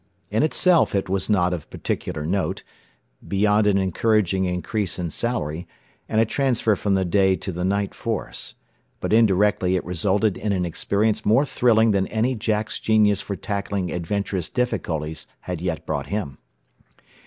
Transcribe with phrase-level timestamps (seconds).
[0.31, 2.63] In itself it was not of particular note,
[3.27, 5.67] beyond an encouraging increase in salary,
[6.09, 8.55] and a transfer from the day to the night force;
[8.99, 13.91] but indirectly it resulted in an experience more thrilling than any Jack's genius for tackling
[13.91, 16.39] adventurous difficulties had yet brought him.